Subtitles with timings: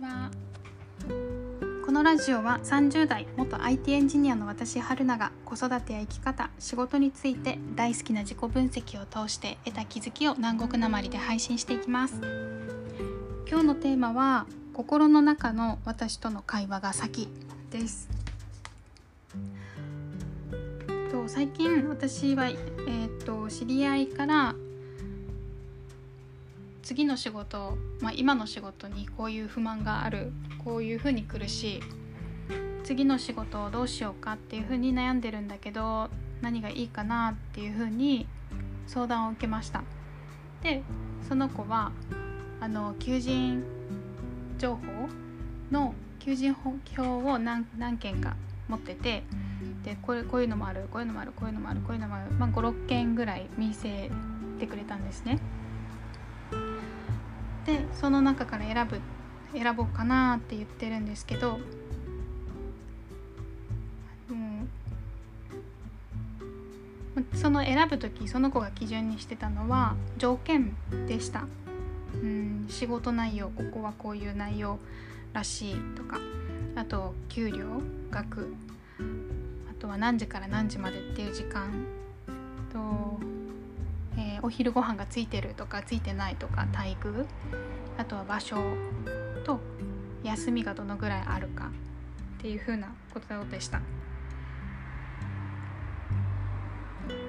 [0.00, 0.30] は。
[1.84, 12.14] このラジオは30代元 IT エンジニアの私春菜が子育てや生き方仕事について大好きな自己分析を通して得た気づきを南国なまりで配信していきます。
[13.48, 17.28] 今日のテーマは心の中の私との会話が先
[17.70, 18.08] です。
[21.26, 24.56] 最近私は、えーと、知り合いから
[26.90, 30.32] 次の仕事、まあ、今の仕事にこういう不満がある
[30.64, 31.80] こういうふうに苦しい
[32.82, 38.26] 次の仕事をどうしようかっていうふうに悩んでるんだけど何がいいかなっていうふうに
[38.88, 39.84] 相談を受けました
[40.64, 40.82] で
[41.28, 41.92] その子は
[42.58, 43.62] あの求人
[44.58, 44.80] 情報
[45.70, 46.56] の求人
[46.96, 47.64] 票を何
[48.00, 48.34] 件か
[48.66, 49.22] 持ってて
[49.84, 54.10] でこれこういうのもあるこういうのもあるこういうのもあるこういうのもある、まあ、56件ぐらい見せ
[54.58, 55.38] てくれたんですね。
[57.66, 59.00] でその中から選ぶ
[59.52, 61.58] 選ぼうかなって言ってるんですけど、
[64.30, 64.68] うん、
[67.34, 71.46] その選ぶ時その子が基準にしてたのは条件でした。
[72.22, 74.78] うん、仕事内容ここはこういう内容
[75.32, 76.18] らしいとか
[76.76, 78.54] あと給料額
[79.70, 81.86] あとは何時から何時までっていう時間
[82.72, 83.18] と、
[84.42, 87.26] お昼ご飯がついてるとかついてないとか待遇？
[87.98, 88.56] あとは場所
[89.44, 89.60] と
[90.22, 91.70] 休みがどのぐらいあるか
[92.38, 93.80] っていうふうなことでした。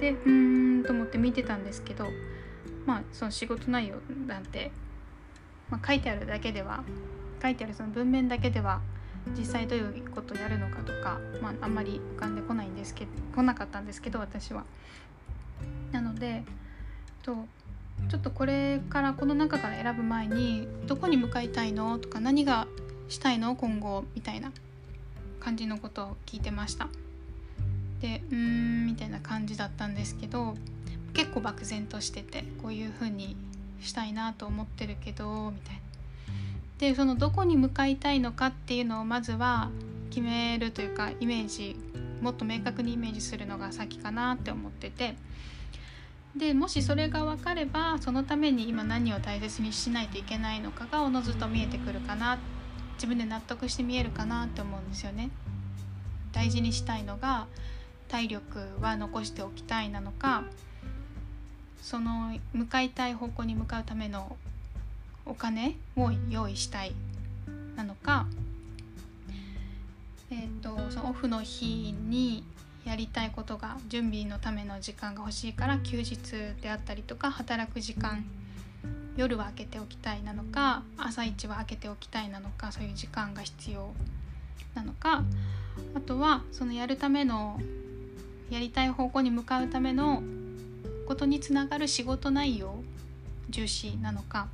[0.00, 2.06] でうーんと思って見てたんですけど
[2.84, 3.96] まあその仕事内容
[4.26, 4.70] なんて、
[5.70, 6.82] まあ、書いてあるだけでは
[7.42, 8.80] 書いてあるその文面だけでは
[9.36, 14.64] 実際どういうことやるのかとか、まあ、あんまり浮かんでこないんですけど来なかったんですけど私は。
[15.92, 16.44] なので
[17.26, 17.34] と
[18.08, 22.68] ちょっとこれからこの中から選ぶ前にどこに向かいたいのとか何が
[23.08, 24.52] したいの今後みたいな
[25.40, 26.88] 感じのことを聞いてました。
[28.00, 30.54] でうーんみたいな感じだったんですけど
[31.14, 33.36] 結構漠然としててこういう風に
[33.80, 35.80] したいなと思ってるけどみたいな。
[36.78, 39.70] でそのどこに向かいたいのかっていうのをまずは
[40.10, 41.74] 決めるというかイメージ
[42.20, 45.16] もっと明確にイメージするのが先かなって思ってて
[46.38, 52.38] でもしそれが分かればそのために今何を大切にしないといけないのかがおのずと見えてくるかな
[52.94, 55.30] 自分で納得して見えるかなって思うんですよね。
[56.32, 57.46] 大事にしたいのが
[58.08, 60.44] 体力は残しておきたいなのか
[61.80, 64.36] その向かいたい方向に向かうための
[65.24, 66.92] お金を用意したい
[67.74, 68.26] なのか、
[70.30, 72.44] えーと、そのオフの日に
[72.86, 76.16] やりたいことが準備のための時間が欲しいから休日
[76.62, 78.24] であったりとか働く時間
[79.16, 83.90] 夜は空けておきたいなのか朝一は空けておきたいなのかそういう時間が必要
[84.74, 85.24] なのか
[85.94, 87.60] あとはそのやるための
[88.50, 90.22] やりたい方向に向かうための
[91.08, 92.76] ことにつながる仕事内容
[93.50, 94.46] 重視なのか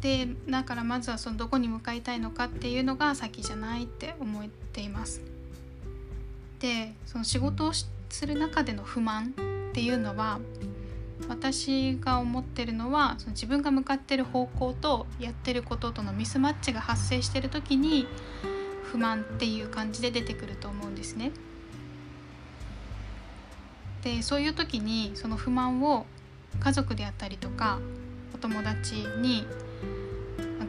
[0.00, 5.41] でだからまずはそのどこに向かいたいのかっていうのが先じゃないって思っています。
[6.62, 7.90] でその仕事をす
[8.24, 9.34] る中での不満
[9.70, 10.38] っていうのは
[11.28, 18.06] 私が思ってるのはその自分が向かってる方向とやってることとのミスマッチが発生してる時に
[18.84, 21.32] 不満っていう感じで出てくると思うんですね。
[24.02, 26.06] でそういう時にその不満を
[26.60, 27.78] 家族であったりとか
[28.34, 29.46] お友達に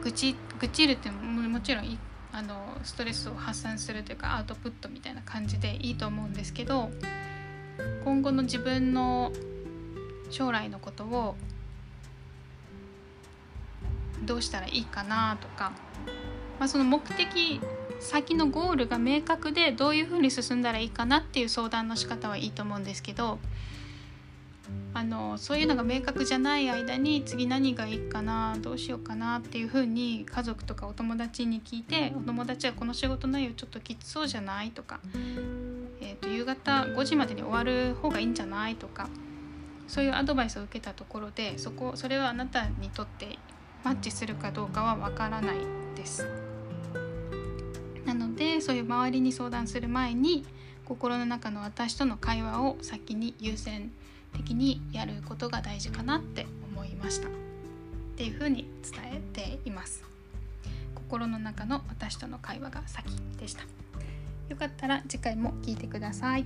[0.02, 1.98] 愚痴愚痴るってももちろん
[2.36, 6.90] あのストレスを発散するというかアウトプットみたいな感じでいいと思うんですけど
[8.02, 9.30] 今後の自分の
[10.30, 11.36] 将来のことを
[14.24, 15.70] どうしたらいいかなとか、
[16.58, 17.60] まあ、その目的
[18.00, 23.38] 先のゴールが明確でどういうふうに進んだらいいかなっていう相談の仕方はいいと思うんですけど
[24.92, 35.00] あのそういうのが明確じゃない間に次何がいいかなどうしようかなっていうふうに家族とかお友達に聞いてお友達はこの仕事内容ちょっときつそうじゃないとか、
[36.00, 39.08] えーと、夕方5時までに終わる方がいいんじゃないとか
[39.88, 43.38] そういうアドバイスを受けたところでそこそれはあなたにとって
[43.84, 45.56] マッチするかどうかはわからない
[45.94, 46.26] です。
[48.06, 50.44] なのでそういう周りに相談する前に
[50.84, 53.90] 心の中の私との会話を先に優先
[54.34, 57.28] 的にやることが大事かなって思いました。
[57.28, 57.30] っ
[58.16, 60.04] ていうふうに伝えています。
[60.94, 63.06] 心の中の私との会話が先
[63.38, 63.62] でした。
[64.48, 66.44] よかったら次回も聞いてください。